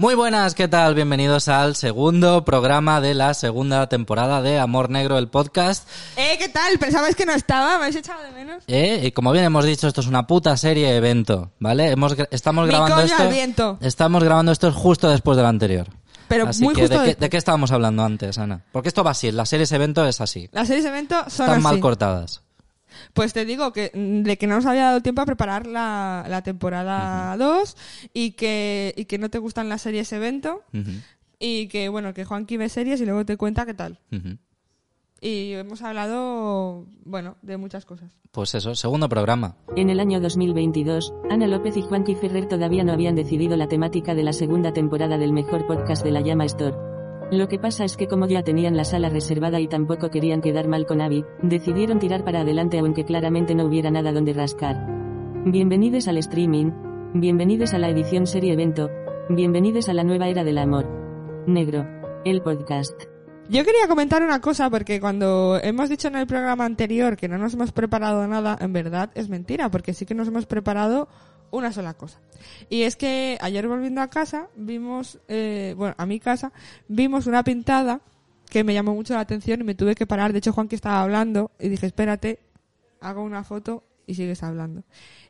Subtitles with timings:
[0.00, 0.94] Muy buenas, ¿qué tal?
[0.94, 5.86] Bienvenidos al segundo programa de la segunda temporada de Amor Negro, el podcast.
[6.16, 6.78] Eh, ¿qué tal?
[6.78, 7.72] ¿Pensabais que no estaba?
[7.76, 8.64] ¿Me habéis echado de menos?
[8.66, 11.90] Eh, y como bien hemos dicho, esto es una puta serie evento, ¿vale?
[11.90, 13.22] Hemos, estamos Mi grabando coño esto.
[13.24, 13.78] al viento.
[13.82, 15.86] Estamos grabando esto justo después del anterior.
[16.28, 17.20] Pero Así muy que, justo ¿de, qué, después.
[17.20, 18.64] de qué estábamos hablando antes, Ana?
[18.72, 20.48] Porque esto va así, las series evento es así.
[20.52, 22.40] Las series evento son Están mal cortadas.
[23.12, 26.26] Pues te digo que mm, de que no nos había dado tiempo a preparar la,
[26.28, 27.76] la temporada 2
[28.14, 30.62] y que, y que no te gustan las series evento
[31.38, 33.98] y que, bueno, que Juanqui ve series y luego te cuenta qué tal.
[35.22, 38.10] Y hemos hablado, bueno, de muchas cosas.
[38.30, 39.56] Pues eso, segundo programa.
[39.76, 44.14] En el año 2022, Ana López y Juanqui Ferrer todavía no habían decidido la temática
[44.14, 46.99] de la segunda temporada del mejor podcast de la Llama Store.
[47.30, 50.66] Lo que pasa es que como ya tenían la sala reservada y tampoco querían quedar
[50.66, 54.84] mal con Avi, decidieron tirar para adelante aunque claramente no hubiera nada donde rascar.
[55.46, 56.72] Bienvenidos al streaming,
[57.14, 58.90] bienvenidos a la edición serie evento,
[59.28, 60.88] bienvenidos a la nueva era del amor.
[61.46, 61.86] Negro,
[62.24, 63.00] el podcast.
[63.48, 67.38] Yo quería comentar una cosa porque cuando hemos dicho en el programa anterior que no
[67.38, 71.08] nos hemos preparado nada, en verdad es mentira, porque sí que nos hemos preparado
[71.50, 72.20] una sola cosa.
[72.68, 76.52] Y es que ayer volviendo a casa vimos, eh, bueno, a mi casa,
[76.88, 78.00] vimos una pintada
[78.48, 80.32] que me llamó mucho la atención y me tuve que parar.
[80.32, 82.40] De hecho, Juan que estaba hablando y dije, espérate,
[83.00, 84.82] hago una foto y sigues hablando.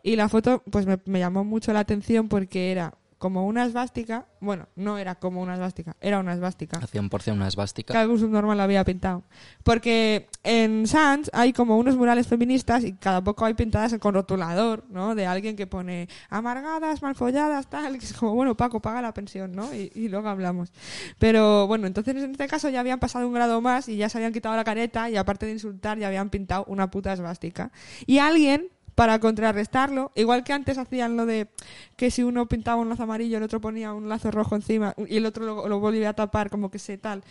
[0.03, 4.25] Y la foto, pues me, me llamó mucho la atención porque era como una esvástica,
[4.41, 7.93] bueno, no era como una esvástica, era una esvástica A 100% una esvástica.
[7.93, 9.25] que algún subnormal lo había pintado.
[9.63, 14.87] Porque en Sans hay como unos murales feministas y cada poco hay pintadas con rotulador,
[14.89, 15.15] ¿no?
[15.15, 19.53] De alguien que pone amargadas, malfolladas, tal, que es como, bueno, Paco, paga la pensión,
[19.53, 19.71] ¿no?
[19.75, 20.73] Y, y luego hablamos.
[21.19, 24.17] Pero bueno, entonces en este caso ya habían pasado un grado más y ya se
[24.17, 27.71] habían quitado la careta y aparte de insultar ya habían pintado una puta esvástica.
[28.07, 31.49] Y alguien para contrarrestarlo, igual que antes hacían lo de
[31.97, 35.17] que si uno pintaba un lazo amarillo, el otro ponía un lazo rojo encima y
[35.17, 37.25] el otro lo, volvía a tapar como que se tal.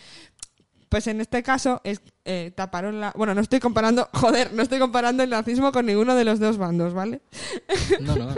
[0.88, 3.12] Pues en este caso es eh, taparon la.
[3.16, 6.58] Bueno, no estoy comparando, joder, no estoy comparando el nazismo con ninguno de los dos
[6.58, 7.20] bandos, ¿vale?
[8.00, 8.34] No, no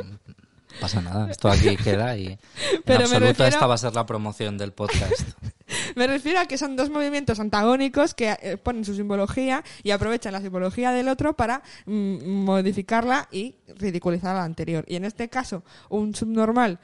[0.83, 1.31] pasa nada.
[1.31, 2.39] Esto aquí queda y en
[2.85, 5.23] Pero me absoluto refiero- esta va a ser la promoción del podcast.
[5.97, 10.33] Me refiero a que son dos movimientos antagónicos que eh, ponen su simbología y aprovechan
[10.35, 14.85] la simbología del otro para mm, modificarla y ridiculizar a la anterior.
[14.87, 16.79] Y en este caso, un subnormal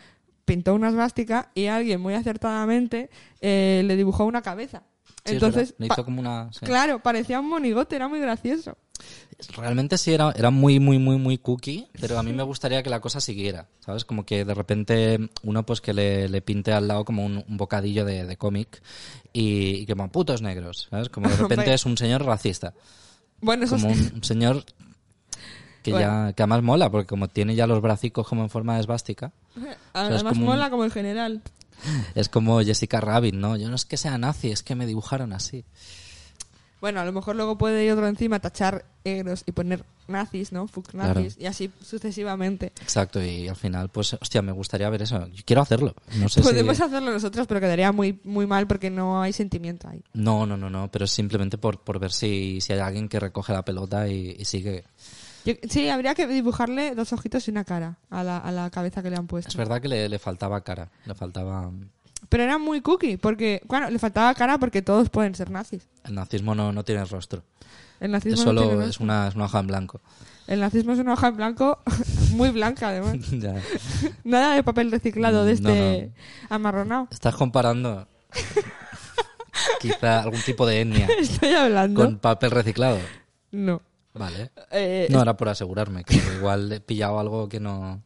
[0.46, 3.10] pintó una esvástica y alguien muy acertadamente
[3.42, 4.84] eh, le dibujó una cabeza.
[5.06, 6.48] Sí, es Entonces, hizo como una...
[6.52, 6.64] sí.
[6.64, 8.78] claro, parecía un monigote, era muy gracioso.
[9.56, 12.90] Realmente sí era, era muy, muy, muy, muy cookie, pero a mí me gustaría que
[12.90, 14.04] la cosa siguiera, ¿sabes?
[14.04, 17.56] Como que de repente uno pues que le, le pinte al lado como un, un
[17.56, 18.82] bocadillo de, de cómic
[19.32, 21.08] y, y que como putos negros, ¿sabes?
[21.08, 22.74] Como de repente es un señor racista,
[23.40, 24.64] Bueno, eso como un, un señor
[25.82, 26.26] que Bueno.
[26.26, 29.32] ya que además mola, porque como tiene ya los bracicos como en forma de esvástica,
[29.92, 31.42] Además como un- mola como el general.
[32.16, 33.56] es como Jessica Rabbit, ¿no?
[33.56, 35.64] Yo no es que sea nazi, es que me dibujaron así.
[36.80, 40.66] Bueno, a lo mejor luego puede ir otro encima, tachar egros y poner nazis, ¿no?
[40.68, 41.14] Fuck Claro.
[41.20, 42.66] nazis, y así sucesivamente.
[42.80, 45.26] Exacto, y al final, pues, hostia, me gustaría ver eso.
[45.28, 45.94] Yo quiero hacerlo.
[46.18, 46.82] No sé Podemos si...
[46.84, 50.02] hacerlo nosotros, pero quedaría muy, muy mal porque no hay sentimiento ahí.
[50.14, 53.52] No, no, no, no, pero simplemente por, por ver si, si hay alguien que recoge
[53.52, 54.84] la pelota y, y sigue.
[55.44, 59.02] Yo- sí, habría que dibujarle dos ojitos y una cara a la, a la cabeza
[59.02, 59.48] que le han puesto.
[59.48, 61.70] Es verdad que le, le faltaba cara, le faltaba...
[62.28, 65.86] Pero era muy cookie, porque, claro, le faltaba cara porque todos pueden ser nazis.
[66.04, 67.42] El nazismo no, no tiene rostro.
[68.00, 70.00] El nazismo, Es no solo tiene es una, es una hoja en blanco.
[70.46, 71.78] El nazismo es una hoja en blanco
[72.32, 73.16] muy blanca, además.
[73.32, 73.54] Ya.
[74.24, 76.12] Nada de papel reciclado de no, este
[76.48, 77.08] amarronado.
[77.10, 78.06] Estás comparando
[79.80, 82.02] quizá algún tipo de etnia Estoy hablando.
[82.04, 82.98] con papel reciclado.
[83.52, 83.80] No.
[84.14, 84.50] Vale.
[84.70, 88.02] Eh, No, era por asegurarme, que igual he pillado algo que no...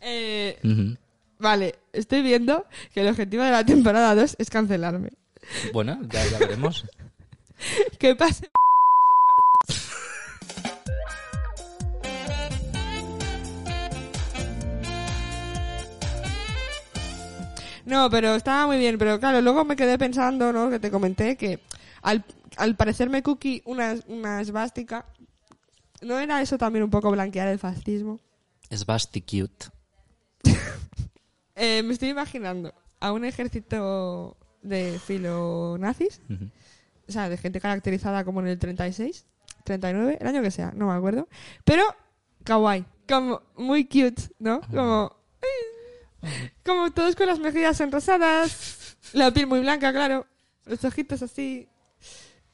[0.00, 0.58] eh.
[1.38, 5.10] Vale, estoy viendo que el objetivo de la temporada 2 es cancelarme.
[5.72, 6.84] Bueno, ya, ya veremos.
[7.98, 8.46] ¿Qué pasa?
[17.84, 18.98] No, pero estaba muy bien.
[18.98, 20.68] Pero claro, luego me quedé pensando, ¿no?
[20.70, 21.60] Que te comenté que
[22.02, 22.24] al,
[22.56, 25.06] al parecerme Cookie una, una esvástica,
[26.02, 28.18] ¿no era eso también un poco blanquear el fascismo?
[28.70, 29.66] Es Basti cute.
[31.56, 36.20] Eh, me estoy imaginando a un ejército de filonazis,
[37.08, 39.26] o sea, de gente caracterizada como en el 36,
[39.64, 41.28] 39, el año que sea, no me acuerdo,
[41.64, 41.82] pero
[42.44, 44.60] kawaii, como muy cute, ¿no?
[44.70, 45.16] Como
[46.64, 50.26] como todos con las mejillas enrosadas, la piel muy blanca, claro,
[50.64, 51.68] los ojitos así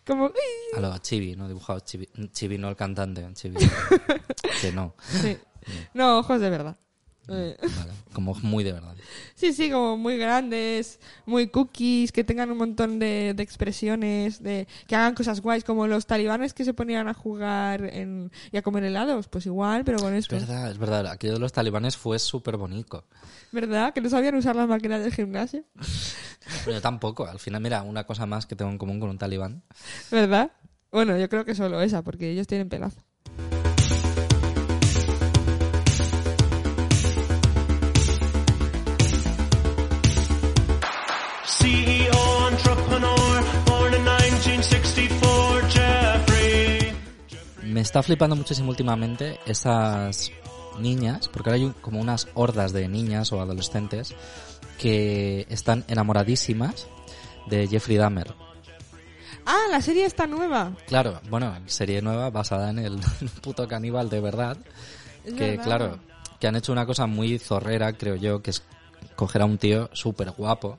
[0.06, 0.32] como
[0.76, 1.46] A lo Chibi, ¿no?
[1.46, 2.08] Dibujado Chibi.
[2.32, 3.26] Chibi, no el cantante.
[3.34, 3.56] Chibi.
[4.60, 4.94] que no.
[5.22, 5.38] sí.
[5.94, 6.76] No, ojos de verdad.
[7.28, 7.92] Eh, Vale.
[8.12, 8.94] Como muy de verdad.
[9.34, 14.66] Sí, sí, como muy grandes, muy cookies, que tengan un montón de, de expresiones, de
[14.86, 18.62] que hagan cosas guays, como los talibanes que se ponían a jugar en, y a
[18.62, 20.34] comer helados, pues igual, pero con Es esto.
[20.36, 21.06] verdad, es verdad.
[21.06, 23.04] Aquello de los talibanes fue súper bonito.
[23.52, 23.94] ¿Verdad?
[23.94, 25.64] Que no sabían usar las máquinas del gimnasio.
[26.64, 27.25] Pero yo tampoco.
[27.26, 29.62] Al final, mira, una cosa más que tengo en común con un talibán.
[30.10, 30.50] ¿Verdad?
[30.90, 33.00] Bueno, yo creo que solo esa, porque ellos tienen pelazo.
[47.82, 50.31] Me está flipando muchísimo últimamente esas
[50.79, 54.14] niñas, porque ahora hay como unas hordas de niñas o adolescentes
[54.79, 56.87] que están enamoradísimas
[57.49, 58.34] de Jeffrey Dahmer.
[59.44, 60.76] Ah, la serie está nueva.
[60.87, 63.00] Claro, bueno, serie nueva basada en el
[63.43, 64.56] puto caníbal de verdad.
[65.25, 65.64] Es que verdad.
[65.64, 65.99] claro,
[66.38, 68.62] que han hecho una cosa muy zorrera, creo yo, que es
[69.17, 70.78] coger a un tío súper guapo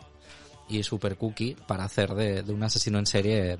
[0.70, 3.60] y súper cookie para hacer de, de un asesino en serie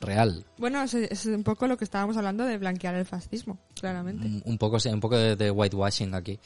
[0.00, 0.44] real.
[0.58, 4.26] Bueno, es, es un poco lo que estábamos hablando de blanquear el fascismo, claramente.
[4.26, 6.38] Un, un poco, sí, un poco de, de whitewashing aquí.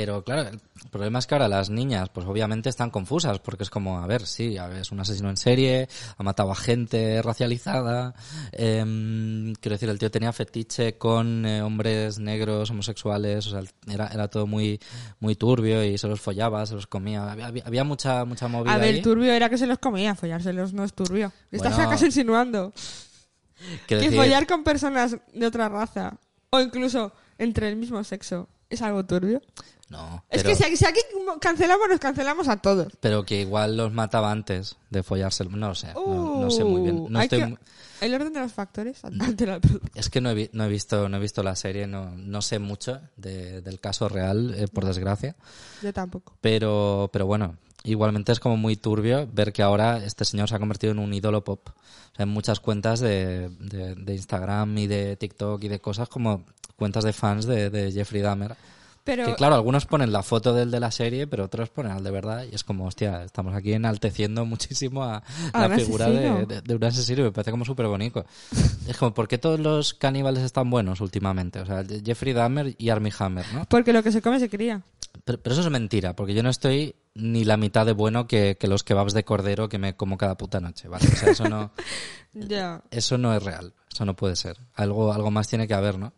[0.00, 0.60] Pero claro, el
[0.92, 4.26] problema es que ahora las niñas, pues obviamente están confusas, porque es como, a ver,
[4.26, 8.14] sí, a ver, es un asesino en serie, ha matado a gente racializada,
[8.52, 13.62] em, quiero decir, el tío tenía fetiche con eh, hombres negros, homosexuales, o sea,
[13.92, 14.78] era, era todo muy,
[15.18, 18.94] muy turbio y se los follaba, se los comía, había, mucha, mucha movida A ver,
[18.94, 19.02] ahí.
[19.02, 21.32] turbio era que se los comía, follárselos no es turbio.
[21.50, 22.72] ¿Estás Bueno, acaso insinuando
[23.88, 26.18] que decir, follar con personas de otra raza
[26.50, 29.40] o incluso entre el mismo sexo es algo turbio?
[29.88, 31.00] No, Es pero- que si aquí, si aquí
[31.40, 32.92] cancelamos, nos cancelamos a todos.
[33.00, 36.82] pero que igual los mataba antes de follárselo, no lo sé, no, no sé muy
[36.82, 36.98] bien.
[36.98, 37.56] Uh, No hay estoy que- mu-
[38.00, 39.00] El orden de los factores.
[39.94, 42.42] Es que no he, vi- no he visto no he visto la serie, no, no
[42.42, 45.34] sé mucho de- del caso real, eh, por desgracia.
[45.82, 46.34] Yo tampoco.
[46.40, 50.58] Pero, pero bueno, igualmente es como muy turbio ver que ahora este señor se ha
[50.60, 51.68] convertido en un ídolo pop.
[52.12, 56.08] O sea, en muchas cuentas de, de, de Instagram y de TikTok y de cosas
[56.08, 56.44] como
[56.76, 58.54] cuentas de fans de, de Jeffrey Dahmer.
[59.08, 62.04] Pero Que claro, algunos ponen la foto del de la serie, pero otros ponen al
[62.04, 62.44] de verdad.
[62.50, 65.22] Y es como, hostia, estamos aquí enalteciendo muchísimo a,
[65.54, 67.22] A la figura de, de- de un asesino.
[67.22, 68.26] Me parece como súper bonito.
[68.86, 71.58] Es como, ¿por qué todos los caníbales están buenos últimamente?
[71.60, 73.64] O sea, Jeffrey Dahmer y Armie Hammer, ¿no?
[73.64, 74.82] porque lo que se come se cría.
[75.24, 78.58] Pero, pero eso es mentira, porque yo no estoy ni la mitad de bueno que,
[78.60, 81.06] que los kebabs de cordero que me como cada puta noche, ¿vale?
[81.10, 81.72] O sea, eso no,
[82.34, 82.82] Ya.
[82.90, 83.72] eso no es real.
[83.90, 84.58] Eso no puede ser.
[84.74, 86.12] Algo, algo más tiene que haber, ¿no?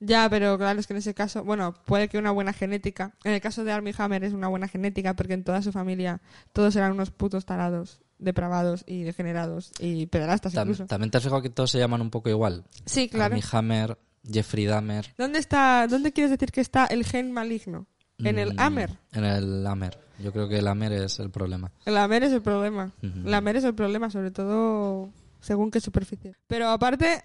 [0.00, 3.14] Ya, pero claro, es que en ese caso, bueno, puede que una buena genética.
[3.24, 6.20] En el caso de Armie Hammer es una buena genética porque en toda su familia
[6.52, 10.86] todos eran unos putos tarados, depravados y degenerados y pederastas Tam- incluso.
[10.86, 12.64] También te has fijado que todos se llaman un poco igual.
[12.84, 13.34] Sí, claro.
[13.36, 13.98] Armie Hammer,
[14.30, 15.14] Jeffrey Dahmer.
[15.16, 17.86] ¿Dónde está, dónde quieres decir que está el gen maligno?
[18.18, 18.90] En el Mm, Amer.
[19.12, 19.98] En el Amer.
[20.18, 21.70] Yo creo que el Amer es el problema.
[21.84, 22.90] El Amer es el problema.
[23.02, 26.34] El Amer es el problema, sobre todo según qué superficie.
[26.46, 27.22] Pero aparte,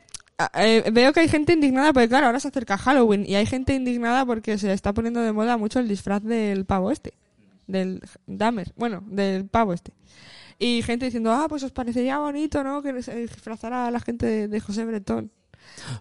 [0.55, 3.74] eh, veo que hay gente indignada porque, claro, ahora se acerca Halloween y hay gente
[3.74, 7.13] indignada porque se está poniendo de moda mucho el disfraz del pavo este.
[7.67, 8.74] Del Dahmer.
[8.75, 9.93] Bueno, del pavo este.
[10.60, 12.81] Y gente diciendo, ah, pues os parecería bonito, ¿no?
[12.81, 15.31] Que se disfrazara a la gente de, de José Bretón.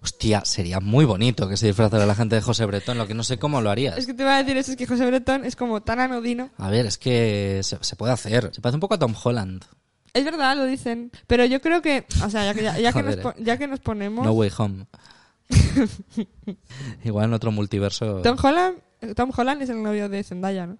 [0.03, 3.23] Hostia, sería muy bonito que se disfrazara la gente de José Bretón, lo que no
[3.23, 3.97] sé cómo lo harías.
[3.99, 6.51] Es que te iba a decir eso, es que José Bretón es como tan anodino.
[6.57, 8.51] A ver, es que se, se puede hacer.
[8.53, 9.65] Se parece un poco a Tom Holland.
[10.13, 11.11] Es verdad, lo dicen.
[11.27, 13.67] Pero yo creo que, o sea, ya que, ya, ya que, nos, po- ya que
[13.69, 14.25] nos ponemos...
[14.25, 14.87] No Way Home.
[17.05, 18.23] Igual en otro multiverso.
[18.23, 18.79] Tom Holland,
[19.17, 20.79] Tom Holland es el novio de Zendaya, ¿no?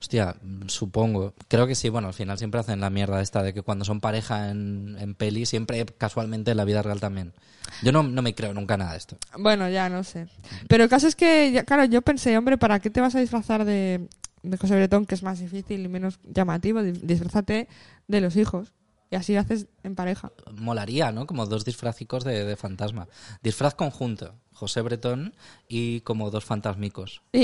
[0.00, 0.34] Hostia,
[0.66, 1.34] supongo.
[1.48, 1.90] Creo que sí.
[1.90, 5.14] Bueno, al final siempre hacen la mierda esta de que cuando son pareja en, en
[5.14, 7.34] peli, siempre casualmente en la vida real también.
[7.82, 9.18] Yo no, no me creo nunca nada de esto.
[9.38, 10.26] Bueno, ya no sé.
[10.68, 13.20] Pero el caso es que, ya- claro, yo pensé, hombre, ¿para qué te vas a
[13.20, 14.08] disfrazar de,
[14.42, 16.82] de José Bretón, que es más difícil y menos llamativo?
[16.82, 17.68] Di- Disfrázate
[18.08, 18.72] de los hijos.
[19.12, 20.30] Y así haces en pareja.
[20.54, 21.26] Molaría, ¿no?
[21.26, 23.08] Como dos disfrazicos de, de fantasma.
[23.42, 24.36] Disfraz conjunto.
[24.52, 25.34] José Bretón
[25.68, 27.22] y como dos fantasmicos.
[27.32, 27.40] Y,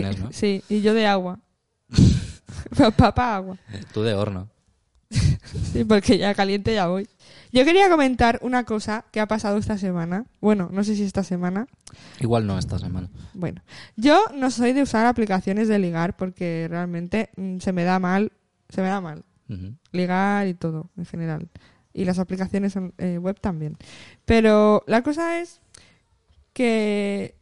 [0.00, 0.04] y-.
[0.32, 1.40] Sí, y yo de agua.
[2.96, 3.56] Papá agua.
[3.94, 4.48] Tú de horno.
[5.72, 7.08] Sí, porque ya caliente ya voy.
[7.52, 10.26] Yo quería comentar una cosa que ha pasado esta semana.
[10.40, 11.66] Bueno, no sé si esta semana.
[12.20, 13.08] Igual no esta semana.
[13.34, 13.62] Bueno,
[13.96, 18.32] yo no soy de usar aplicaciones de ligar porque realmente mm, se me da mal.
[18.68, 19.24] Se me da mal.
[19.48, 19.74] Ujú.
[19.92, 21.48] Ligar y todo, en general.
[21.94, 23.76] Y las aplicaciones son- eh, web también.
[24.24, 25.60] Pero la cosa es
[26.52, 27.34] que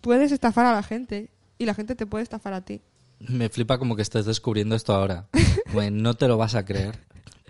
[0.00, 2.80] puedes estafar a la gente y la gente te puede estafar a ti.
[3.20, 5.26] Me flipa como que estés descubriendo esto ahora.
[5.72, 6.98] Bueno, no te lo vas a creer,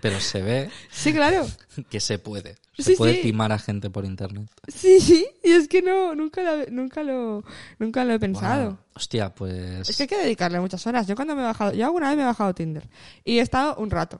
[0.01, 1.45] pero se ve Sí, claro.
[1.89, 2.55] que se puede.
[2.77, 3.21] Se Sí, puede sí.
[3.21, 4.49] timar a gente por internet.
[4.67, 5.25] Sí, sí.
[5.41, 7.45] Y es que no, nunca lo, nunca lo,
[7.77, 8.77] nunca lo he pensado.
[8.93, 9.87] Hostia, pues...
[9.89, 11.07] Es que hay que dedicarle muchas horas.
[11.07, 12.89] Yo cuando me he bajado, yo alguna vez me he bajado Tinder
[13.23, 14.19] y he estado un rato.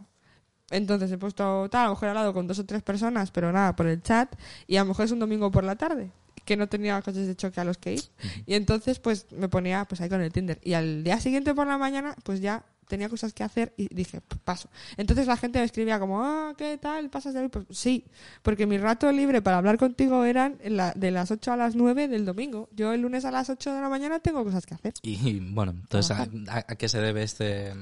[0.72, 3.52] Entonces he puesto tal, a lo mejor he hablado con dos o tres personas, pero
[3.52, 4.34] nada, por el chat,
[4.68, 6.12] y a lo mejor es un domingo por la tarde,
[6.50, 8.04] que no tenía coches de choque a los que ir.
[8.48, 10.60] Y entonces pues me ponía pues ahí con el Tinder.
[10.64, 14.20] Y al día siguiente por la mañana, pues ya tenía cosas que hacer y dije,
[14.20, 14.68] "P- paso.
[14.98, 17.12] Entonces la gente me escribía como, ah, ¿qué tal?
[17.12, 17.48] ¿Pasas de hoy?
[17.50, 18.04] Pues sí,
[18.42, 20.58] porque mi rato libre para hablar contigo eran
[20.96, 22.68] de las 8 a las 9 del domingo.
[22.76, 24.94] Yo el lunes a las 8 de la mañana tengo cosas que hacer.
[25.04, 27.74] Y bueno, entonces, ¿a, a- a qué se debe este...?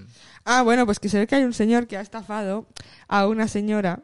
[0.43, 2.67] Ah, bueno, pues que se ve que hay un señor que ha estafado
[3.07, 4.01] a una señora.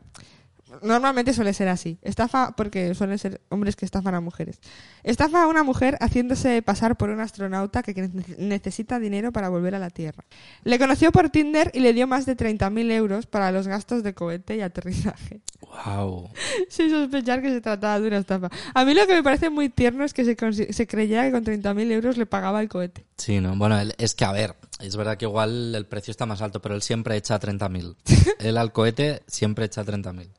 [0.82, 1.98] Normalmente suele ser así.
[2.01, 4.60] Estafa porque suelen ser hombres que estafan a mujeres.
[5.03, 9.75] Estafa a una mujer haciéndose pasar por un astronauta que ne- necesita dinero para volver
[9.75, 10.24] a la Tierra.
[10.63, 14.13] Le conoció por Tinder y le dio más de 30.000 euros para los gastos de
[14.13, 15.42] cohete y aterrizaje.
[15.86, 16.30] ¡Wow!
[16.70, 18.50] Sin sospechar que se trataba de una estafa.
[18.74, 21.44] A mí lo que me parece muy tierno es que se, se creyera que con
[21.44, 23.06] 30.000 euros le pagaba el cohete.
[23.18, 24.56] Sí, no, bueno, es que a ver,
[24.88, 27.96] es verdad que igual el precio está más alto, pero él siempre echa 30.000.
[28.40, 30.30] él al cohete siempre echa 30.000.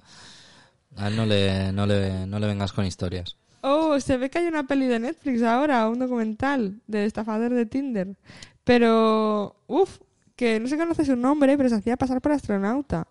[0.97, 3.37] A él no le, no, le, no le vengas con historias.
[3.63, 7.65] Oh, se ve que hay una peli de Netflix ahora, un documental del estafador de
[7.65, 8.17] Tinder.
[8.63, 9.99] Pero, uff,
[10.37, 13.07] que no se conoce su nombre, pero se hacía pasar por astronauta.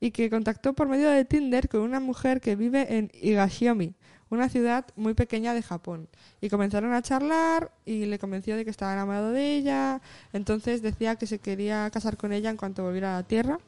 [0.00, 3.94] Y que contactó por medio de Tinder con una mujer que vive en Higashiomi,
[4.30, 6.08] una ciudad muy pequeña de Japón.
[6.40, 10.00] Y comenzaron a charlar y le convenció de que estaba enamorado de ella.
[10.32, 13.58] Entonces decía que se quería casar con ella en cuanto volviera a la Tierra.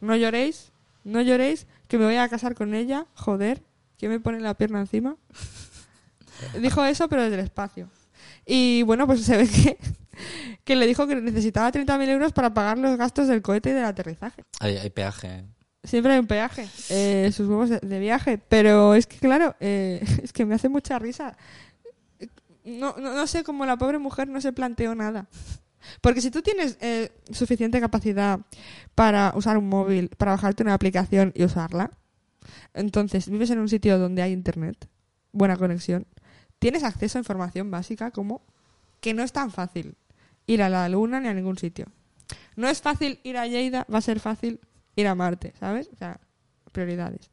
[0.00, 0.72] No lloréis,
[1.04, 3.06] no lloréis, que me voy a casar con ella.
[3.14, 3.62] Joder,
[3.98, 5.16] ¿quién me pone la pierna encima?
[6.60, 7.88] Dijo eso, pero desde el espacio.
[8.46, 9.78] Y bueno, pues se ve que,
[10.64, 13.84] que le dijo que necesitaba 30.000 euros para pagar los gastos del cohete y del
[13.84, 14.42] aterrizaje.
[14.60, 15.44] Hay, hay peaje.
[15.84, 18.38] Siempre hay un peaje, eh, sus huevos de, de viaje.
[18.38, 21.36] Pero es que, claro, eh, es que me hace mucha risa.
[22.64, 25.26] No, no, no sé cómo la pobre mujer no se planteó nada.
[26.00, 28.40] Porque si tú tienes eh, suficiente capacidad
[28.94, 31.90] para usar un móvil, para bajarte una aplicación y usarla,
[32.74, 34.88] entonces vives en un sitio donde hay internet,
[35.32, 36.06] buena conexión,
[36.58, 38.42] tienes acceso a información básica como
[39.02, 39.96] que no es tan fácil
[40.46, 41.86] ir a la luna ni a ningún sitio.
[42.56, 44.60] No es fácil ir a Lleida, va a ser fácil
[44.96, 45.90] ir a Marte, ¿sabes?
[45.92, 46.20] O sea,
[46.70, 47.30] prioridades.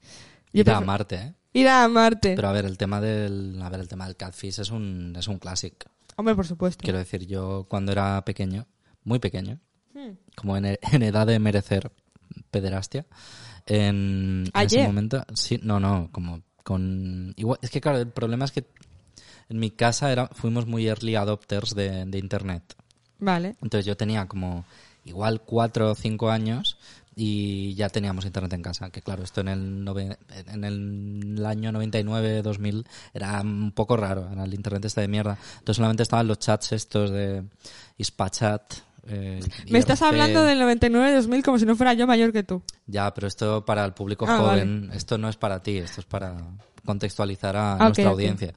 [0.51, 1.33] Yo Ir a Marte, ¿eh?
[1.53, 2.35] Ir a Marte.
[2.35, 5.27] Pero a ver, el tema del, a ver, el tema del catfish es un, es
[5.27, 5.89] un clásico.
[6.17, 6.83] Hombre, por supuesto.
[6.83, 8.67] Quiero decir, yo cuando era pequeño,
[9.03, 9.59] muy pequeño,
[9.93, 10.11] Hmm.
[10.35, 11.91] como en, en edad de merecer
[12.51, 13.05] pederastia,
[13.65, 18.45] en, en ese momento, sí, no, no, como con, igual, es que claro, el problema
[18.45, 18.67] es que
[19.49, 22.63] en mi casa era, fuimos muy early adopters de, de internet.
[23.19, 23.55] Vale.
[23.61, 24.63] Entonces yo tenía como
[25.05, 26.77] igual cuatro o cinco años
[27.15, 28.91] y ya teníamos internet en casa.
[28.91, 34.29] Que claro, esto en el, nove- en el año 99, 2000 era un poco raro.
[34.31, 35.37] Era el internet este de mierda.
[35.57, 37.43] Entonces solamente estaban los chats estos de
[37.97, 38.73] Ispachat.
[39.07, 42.61] eh, Me estás hablando del 99-2000 como si no fuera yo mayor que tú.
[42.87, 46.05] Ya, pero esto para el público Ah, joven, esto no es para ti, esto es
[46.07, 46.37] para
[46.85, 48.53] contextualizar a Ok, nuestra audiencia.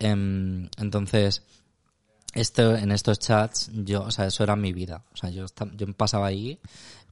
[0.00, 1.42] Em, entonces,
[2.34, 5.04] esto, en estos chats, yo, o sea, eso era mi vida.
[5.12, 6.58] O sea, yo, yo pasaba ahí,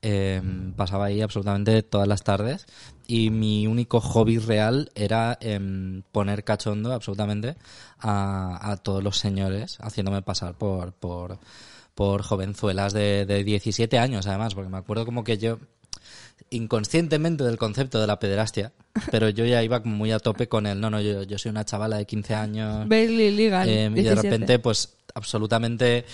[0.03, 2.67] em, pasaba ahí absolutamente todas las tardes
[3.07, 7.57] y mi único hobby real era em, poner cachondo absolutamente
[7.99, 11.39] a, a todos los señores haciéndome pasar por, por,
[11.95, 15.59] por jovenzuelas de, de 17 años, además, porque me acuerdo como que yo
[16.51, 18.73] inconscientemente del concepto de la pederastia,
[19.11, 21.65] pero yo ya iba muy a tope con el, no, no, yo, yo soy una
[21.65, 23.69] chavala de 15 años, Bailey Legal.
[23.69, 24.23] eh, y de 17.
[24.23, 26.05] repente, pues, absolutamente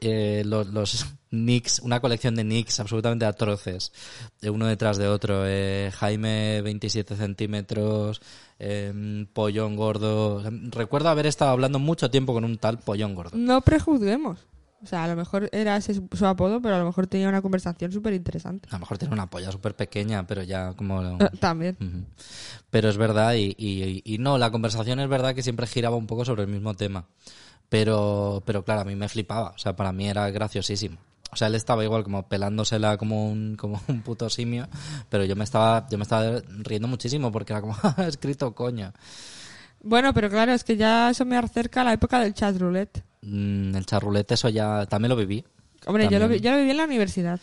[0.00, 3.92] eh, los, los nicks, una colección de nicks absolutamente atroces,
[4.40, 5.44] de uno detrás de otro.
[5.46, 8.20] eh, Jaime, 27 centímetros,
[8.58, 10.42] eh, pollón gordo.
[10.70, 13.36] Recuerdo haber estado hablando mucho tiempo con un tal pollón gordo.
[13.36, 14.38] No prejuzguemos.
[14.84, 17.28] O sea, a lo mejor era ese su, su apodo, pero a lo mejor tenía
[17.28, 18.68] una conversación súper interesante.
[18.70, 21.18] A lo mejor tiene una polla súper pequeña, pero ya como...
[21.40, 21.76] También.
[21.80, 22.04] Ujú.
[22.70, 26.06] Pero es verdad, y, y- y no, la conversación es verdad que siempre giraba un
[26.06, 27.06] poco sobre el mismo tema.
[27.68, 29.50] Pero, pero claro, a mí me flipaba.
[29.50, 30.98] O sea, para mí era graciosísimo.
[31.32, 34.68] O sea, él estaba igual como pelándosela como un, como un puto simio,
[35.08, 38.92] pero yo me estaba, yo me estaba riendo muchísimo porque era como, "Ah, escrito coño.
[39.82, 43.02] Bueno, pero claro, es que ya eso me acerca a la época del chat roulette.
[43.24, 45.44] Mm, el charrulete, eso ya también lo viví.
[45.86, 47.38] Hombre, yo lo, vi- yo lo viví en la universidad.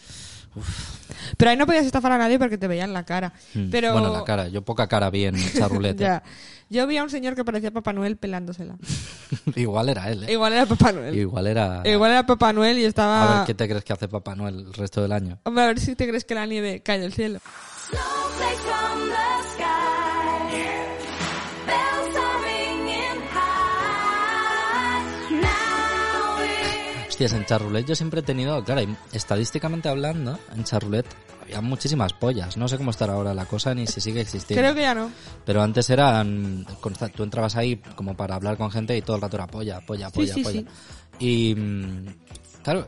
[1.38, 3.31] Pero ahí no podías estafar a nadie porque te veían la cara.
[3.53, 6.03] Mm, Pero Bueno, la cara, yo poca cara vi en el charrulete.
[6.03, 6.23] ya.
[6.69, 8.75] Yo vi a un señor que parecía Papá Noel pelándosela.
[9.55, 10.33] Igual era él, ¿eh?
[10.33, 11.15] Igual era Papá Noel.
[11.15, 11.81] Igual era...
[11.85, 13.38] Igual era Papá Noel y A estaba...
[13.38, 15.39] ver, ¿qué te crees que hace Papá Noel el resto del año?
[15.43, 17.39] Hombre, a ver si te crees que la nieve cae del cielo.
[27.25, 28.82] Hostias, en charrulete yo siempre he tenido, claro,
[29.13, 31.10] estadísticamente hablando, en charrulete
[31.42, 32.58] había muchísimas pollas.
[32.58, 34.62] No sé cómo estará ahora la cosa ni si sigue existiendo.
[34.62, 35.12] Creo que ya no.
[35.46, 36.66] Pero antes eran.
[37.16, 40.08] Tú entrabas ahí como para hablar con gente y todo el rato era polla, polla,
[40.10, 40.62] Sí, polla, sí, polla.
[40.62, 40.68] sí.
[41.20, 41.56] Y.
[41.56, 42.06] mm,
[42.63, 42.88] Claro,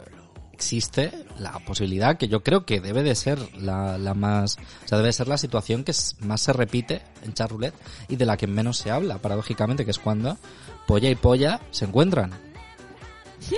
[0.53, 4.57] existe la posibilidad que yo creo que debe de ser la, la más.
[4.85, 7.73] O sea, debe ser la situación que más se repite en charroulette
[8.07, 10.37] y de la que menos se habla, paradójicamente, que es cuando
[10.87, 12.31] polla y polla se encuentran.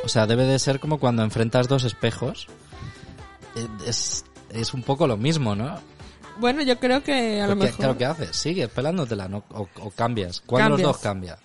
[0.03, 2.47] O sea, debe de ser como cuando enfrentas dos espejos.
[3.55, 5.79] Eh, Es, es un poco lo mismo, ¿no?
[6.37, 8.35] Bueno, yo creo que a lo Porque, mejor Claro, ¿qué haces?
[8.35, 9.43] Sigues pelándotela ¿no?
[9.51, 10.41] o, o cambias.
[10.45, 10.87] ¿Cuál de Cambias.
[10.87, 11.37] los dos cambia?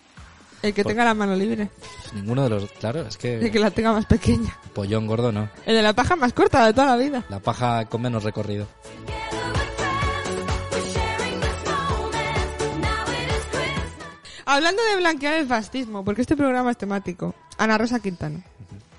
[0.62, 1.70] el que por- tenga la mano libre,
[2.14, 2.70] Ninguno de los...
[2.72, 4.58] Claro, es el que que la tenga más pequeña.
[4.74, 5.48] pollón gordo no.
[5.64, 7.24] El de la paja más corta de toda la vida.
[7.30, 8.66] La paja con menos recorrido.
[14.52, 18.42] Hablando de blanquear el fascismo, porque este programa es temático, Ana Rosa Quintana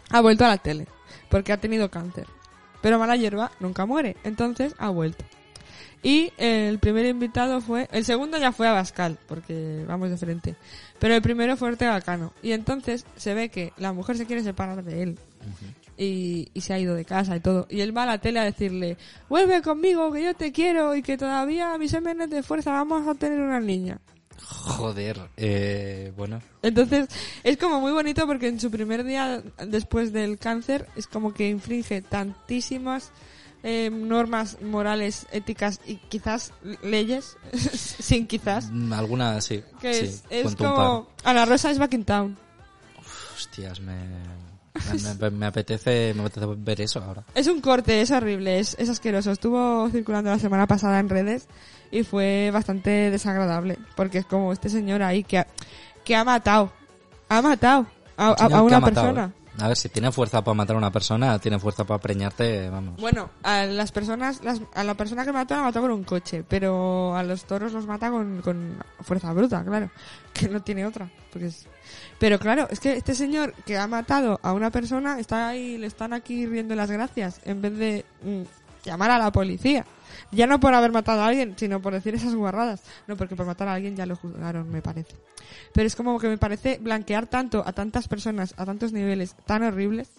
[0.10, 0.88] ha vuelto a la tele
[1.29, 2.25] porque ha tenido cáncer.
[2.81, 5.25] Pero mala hierba nunca muere, entonces ha vuelto.
[6.03, 10.55] Y el primer invitado fue, el segundo ya fue Abascal, porque vamos de frente.
[11.00, 12.31] Pero el primero fue Ortega Cano.
[12.41, 15.20] Y entonces se ve que la mujer se quiere separar de él.
[15.98, 17.67] y, y se ha ido de casa y todo.
[17.70, 18.96] Y él va a la tele a decirle,
[19.27, 23.05] vuelve conmigo, que yo te quiero y que todavía mis semen es de fuerza, vamos
[23.05, 24.00] a tener una niña.
[24.51, 26.41] Joder, eh, bueno.
[26.62, 27.08] Entonces,
[27.43, 31.50] es como muy bonito porque en su primer día después del cáncer es como que
[31.50, 33.12] infringe tantísimas
[33.63, 36.51] eh, normas morales, éticas y quizás
[36.84, 37.38] leyes,
[37.73, 39.63] sin quizás, Mm, Alguna, sí.
[39.80, 42.36] que sí, es, como Ana Rosa es back in town.
[42.36, 43.04] par.
[43.36, 43.93] Hostias, me,
[45.31, 47.23] me, apetece, me apetece ver eso ahora.
[47.36, 49.31] Es un corte, es horrible, es, es asqueroso.
[49.31, 51.47] Estuvo circulando la semana pasada en redes
[51.91, 55.47] y fue bastante desagradable porque es como este señor ahí que ha,
[56.03, 56.71] que ha matado,
[57.29, 57.86] ha matado
[58.17, 59.34] a, una matado, persona.
[59.62, 63.00] A ver, si tiene fuerza para matar a una persona, tiene fuerza para preñarte, vamos.
[63.00, 66.43] Bueno, a las personas, las- a la persona que mató la mató con un coche,
[66.47, 69.89] pero a los toros los mata con, con fuerza bruta, claro,
[70.34, 71.10] que no tiene otra.
[71.32, 71.50] Porque
[72.19, 75.88] Pero claro, es que este señor que ha matado a una persona está ahí, le
[75.88, 78.41] están aquí riendo las gracias, en vez de mm,
[78.88, 79.86] llamar a la policía.
[80.31, 82.81] Ya no por haber matado a alguien, sino por decir esas guarradas.
[83.07, 85.15] No, porque por matar a alguien ya lo juzgaron, me parece.
[85.73, 89.63] Pero es como que me parece blanquear tanto a tantas personas, a tantos niveles tan
[89.63, 90.10] horribles,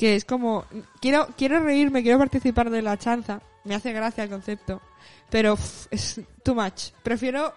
[0.00, 0.64] que es como
[1.02, 4.80] quiero quiero reírme quiero participar de la chanza me hace gracia el concepto
[5.28, 5.58] pero
[5.90, 7.52] es too much prefiero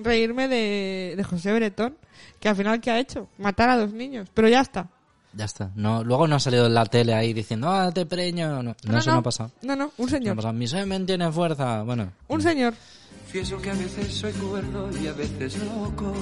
[0.00, 1.96] reírme de, de José Bretón
[2.38, 4.90] que al final qué ha hecho matar a dos niños pero ya está
[5.34, 5.70] Ya está.
[5.74, 8.62] No, luego no ha salido en la tele ahí diciendo, ah, te preño.
[8.62, 9.50] No, no, eso no ha pasado.
[9.62, 10.52] no no un No ha señor pasado.
[10.54, 11.82] Mi semen tiene fuerza.
[11.82, 12.12] Bueno.
[12.28, 12.74] un señor
[13.32, 16.12] Confieso que a veces soy cuerdo y a veces loco.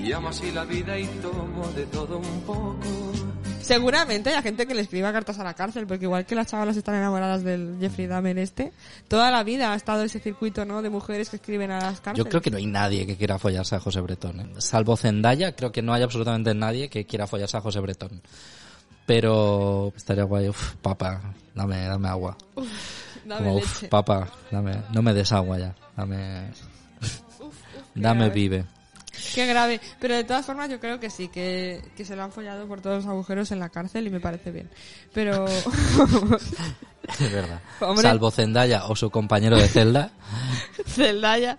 [0.00, 2.78] Y amo así la vida y tomo de todo un poco.
[3.68, 6.76] Seguramente hay gente que le escriba cartas a la cárcel porque igual que las chavalas
[6.76, 8.72] están enamoradas del Jeffrey Dahmer este
[9.08, 12.24] toda la vida ha estado ese circuito no de mujeres que escriben a las cárceles
[12.24, 14.40] Yo creo que no hay nadie que quiera follarse a José Bretón.
[14.40, 14.46] ¿eh?
[14.58, 18.22] Salvo Zendaya, creo que no hay absolutamente nadie que quiera follarse a José Bretón.
[19.06, 20.48] Pero estaría guay.
[20.48, 22.36] Uf, papa, dame, dame agua.
[23.24, 23.88] Dame Como, uf, leche.
[23.88, 25.74] papa, dame, no me des agua ya.
[25.96, 26.50] Dame,
[27.94, 28.34] dame grave.
[28.34, 28.77] vive.
[29.34, 29.80] Qué grave.
[30.00, 32.80] Pero de todas formas yo creo que sí, que, que se lo han follado por
[32.80, 34.70] todos los agujeros en la cárcel y me parece bien.
[35.12, 35.46] Pero...
[37.20, 37.60] Es verdad.
[37.80, 38.02] Hombre.
[38.02, 40.10] Salvo Zendaya o su compañero de celda.
[40.86, 41.58] Zendaya.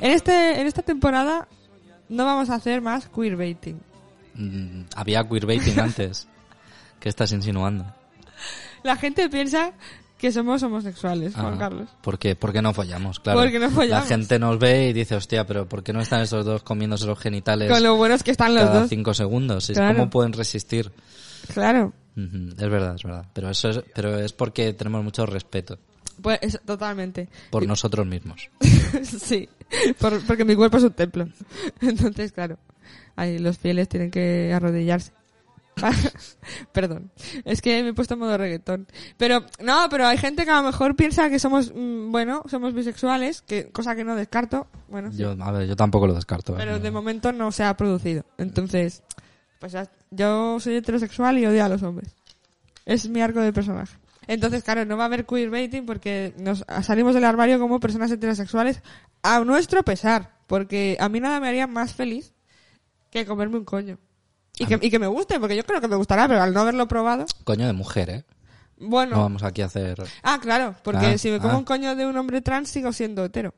[0.00, 1.48] En, este, en esta temporada
[2.08, 3.80] no vamos a hacer más queerbaiting.
[4.34, 6.28] mm, había queerbaiting antes.
[7.00, 7.84] ¿Qué estás insinuando?
[8.82, 9.72] La gente piensa
[10.24, 11.88] que somos homosexuales, Juan Ah, Carlos.
[12.00, 12.34] ¿Por qué?
[12.34, 13.40] Porque no follamos, claro.
[13.40, 14.04] Porque no follamos.
[14.08, 17.04] La gente nos ve y dice, hostia, pero ¿por qué no están esos dos comiéndose
[17.04, 18.88] los genitales Con lo buenos que están los cada dos.
[18.88, 19.68] cinco segundos?
[19.68, 19.96] Es Claro.
[19.98, 20.90] ¿Cómo pueden resistir?
[21.52, 21.92] Claro.
[22.16, 23.26] Es verdad, es verdad.
[23.34, 25.78] Pero eso es, pero es porque tenemos mucho respeto
[26.22, 27.28] Pues eso, totalmente.
[27.50, 28.48] por nosotros mismos.
[29.02, 29.46] sí.
[29.98, 31.28] Por- porque mi cuerpo es un templo.
[31.82, 32.56] Entonces, claro.
[33.16, 35.12] Ahí los fieles tienen que arrodillarse.
[36.72, 37.10] Perdón,
[37.44, 38.86] es que me he puesto en modo reggaetón.
[39.16, 42.74] Pero, no, pero hay gente que a lo mejor piensa que somos, mm, bueno, somos
[42.74, 44.66] bisexuales, que cosa que no descarto.
[44.88, 45.18] Bueno, sí.
[45.18, 46.52] Yo, a ver, yo tampoco lo descarto.
[46.52, 46.56] ¿eh?
[46.58, 48.24] pero de momento no se ha producido.
[48.38, 49.02] Entonces,
[49.58, 52.14] pues ya- yo soy heterosexual y odio a los hombres.
[52.86, 53.96] Es mi arco de personaje.
[54.26, 58.80] Entonces, claro, no va a haber queerbaiting porque nos salimos del armario como personas heterosexuales
[59.22, 60.32] a nuestro pesar.
[60.46, 62.32] Porque a mí nada me haría más feliz
[63.10, 63.98] que comerme un coño.
[64.58, 66.60] Y que, y que me guste, porque yo creo que me gustará, pero al no
[66.60, 68.24] haberlo probado, Coño de mujer, ¿eh?
[68.78, 69.16] bueno.
[69.16, 69.96] No vamos aquí a hacer...
[70.22, 71.58] Ah, claro, porque Ah, si me como ah.
[71.58, 73.54] un coño de un hombre trans sigo siendo hetero.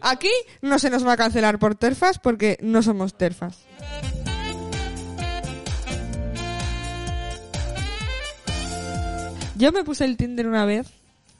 [0.00, 0.30] Aquí
[0.62, 3.58] no se nos va a cancelar por terfas porque no somos terfas.
[9.56, 10.88] Yo me puse el Tinder una vez,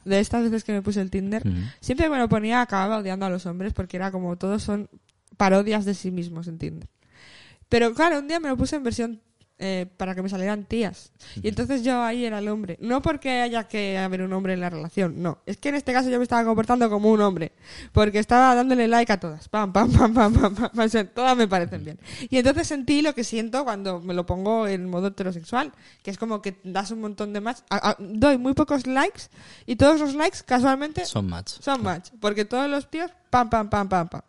[0.05, 1.69] de estas veces que me puse el Tinder, Mm.
[1.81, 4.89] siempre me lo ponía, acababa odiando a los hombres porque era como todos son
[5.37, 6.89] parodias de sí mismos en Tinder.
[7.69, 9.21] Pero claro, un día me lo puse en versión
[9.57, 11.13] eh, para que me salieran tías.
[11.41, 12.77] Y entonces yo ahí era el hombre.
[12.81, 15.37] No porque haya que haber un hombre en la relación, no.
[15.45, 17.53] Es que en este caso yo me estaba comportando como un hombre.
[17.93, 19.47] Porque estaba dándole like a todas.
[19.47, 20.69] Pam, pam, pam, pam, pam, pam.
[20.77, 21.99] O sea, todas me parecen bien.
[22.29, 25.71] Y entonces sentí lo que siento cuando me lo pongo en modo heterosexual.
[26.03, 27.59] Que es como que das un montón de match.
[27.69, 29.23] a- a- doy muy pocos likes.
[29.65, 31.61] Y todos los likes casualmente Son match.
[31.61, 34.21] son match, porque todos los tíos, pam, pam, pam, pam, pam.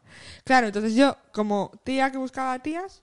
[0.44, 3.02] Claro, entonces yo, como tía que buscaba tías,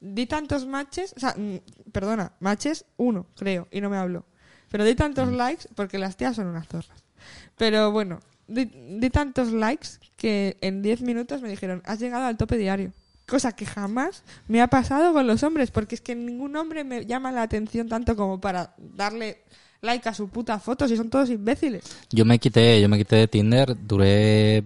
[0.00, 4.24] di tantos matches, o sea, mm, perdona, matches, uno, creo, y no me habló.
[4.70, 7.04] Pero di tantos likes, porque las tías son unas zorras.
[7.56, 12.36] Pero bueno, di, di tantos likes que en 10 minutos me dijeron, has llegado al
[12.36, 12.92] tope diario.
[13.26, 17.06] Cosa que jamás me ha pasado con los hombres, porque es que ningún hombre me
[17.06, 19.42] llama la atención tanto como para darle
[19.82, 21.84] like a su puta foto, si son todos imbéciles.
[22.10, 24.64] Yo me quité, yo me quité de Tinder, duré...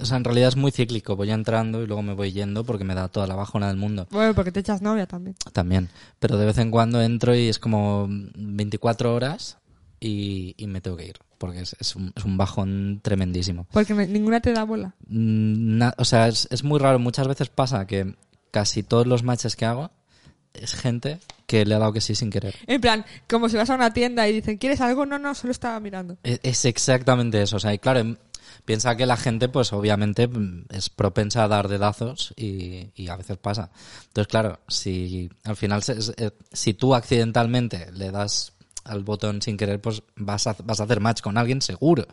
[0.00, 2.84] O sea, en realidad es muy cíclico, voy entrando y luego me voy yendo porque
[2.84, 4.06] me da toda la bajona del mundo.
[4.10, 5.34] Bueno, porque te echas novia también.
[5.52, 5.88] También.
[6.18, 9.58] Pero de vez en cuando entro y es como 24 horas
[10.00, 11.16] y, y me tengo que ir.
[11.38, 13.66] Porque es, es un, es un bajón tremendísimo.
[13.72, 14.94] Porque me- ninguna te da bola.
[15.06, 16.98] Mm, na- o sea, es, es muy raro.
[16.98, 18.14] Muchas veces pasa que
[18.50, 19.90] casi todos los matches que hago
[20.54, 22.54] es gente que le ha dado que sí sin querer.
[22.66, 25.06] En plan, como si vas a una tienda y dicen, ¿quieres algo?
[25.06, 26.18] No, no, solo estaba mirando.
[26.24, 27.56] Es, es exactamente eso.
[27.56, 28.16] O sea, y claro, em,
[28.68, 33.16] piensa que la gente, pues obviamente mm, es propensa a dar dedazos y, y a
[33.16, 33.70] veces pasa.
[34.08, 38.52] Entonces, claro, si al final, eh, si tú accidentalmente le das
[38.84, 42.06] al botón sin querer, pues vas a, vas a hacer match con alguien seguro.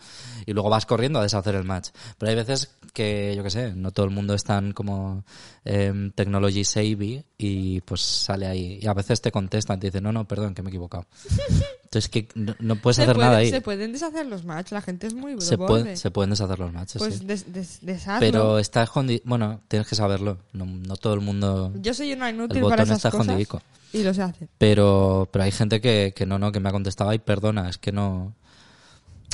[0.46, 1.89] Y luego vas corriendo a deshacer el match.
[2.18, 5.26] Pero hay veces que, yo qué sé, no todo el mundo es tan como
[5.65, 8.80] em, technology savvy y pues sale ahí.
[8.82, 11.06] Y a veces te contestan, te dicen, no, no, perdón, que me he equivocado.
[11.95, 13.49] Entonces que no, no puedes se, hacer puede- nada ahí.
[13.49, 16.73] se pueden deshacer los match, la gente es muy Se, puede- se pueden deshacer los
[16.73, 17.25] matches, Pues sí.
[17.25, 18.19] des- des- deshazlo.
[18.19, 19.21] Pero está escondido.
[19.23, 20.39] Bueno, tienes que saberlo.
[20.51, 21.71] No, no todo el mundo.
[21.75, 23.25] Yo soy una inútil el para botón esas está cosas.
[23.27, 23.62] escondidico.
[23.93, 24.49] Y lo sé hacer.
[24.58, 27.10] Pero, pero hay gente que, que no, no, que me ha contestado.
[27.12, 28.34] Ay, perdona, es que no.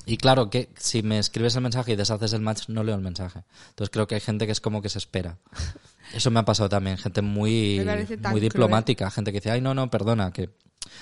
[0.05, 3.01] Y claro, que si me escribes el mensaje y deshaces el match, no leo el
[3.01, 3.41] mensaje.
[3.69, 5.37] Entonces creo que hay gente que es como que se espera.
[6.13, 6.97] Eso me ha pasado también.
[6.97, 8.39] Gente muy, muy cruel.
[8.41, 9.09] diplomática.
[9.09, 10.49] Gente que dice, ay, no, no, perdona, que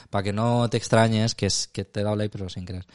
[0.09, 2.85] para que no te extrañes, que es que te he dado like, pero sin querer.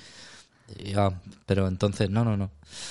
[0.79, 1.13] Y "Ah,
[1.47, 2.51] pero entonces, no, no, no.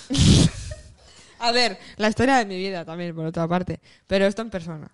[1.40, 3.80] A ver, la historia de mi vida también, por otra parte.
[4.08, 4.90] Pero esto en persona.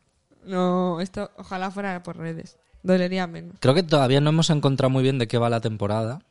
[0.45, 2.57] No, esto ojalá fuera por redes.
[2.81, 3.57] Dolería menos.
[3.59, 6.21] Creo que todavía no hemos encontrado muy bien de qué va la temporada.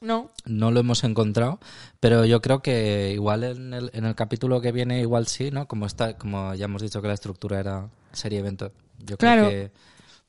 [0.00, 1.58] No, No lo hemos encontrado,
[1.98, 5.66] pero yo creo que igual en el, en el capítulo que viene igual sí, ¿no?
[5.66, 8.70] Como está, como ya hemos dicho que la estructura era serie evento.
[9.00, 9.48] Yo creo Claro.
[9.48, 9.72] que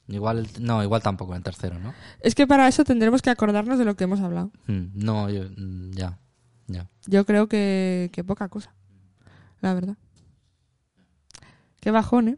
[0.10, 1.94] igual no, igual tampoco en tercero, ¿no?
[2.22, 4.52] es que para eso tendremos que acordarnos de lo que hemos hablado.
[4.68, 6.20] Mm, no, yo, mm, ya,
[6.68, 6.90] ya.
[7.06, 8.74] Yo creo que, que poca cosa.
[9.62, 9.98] La verdad.
[11.80, 12.38] Qué bajón, ¿eh?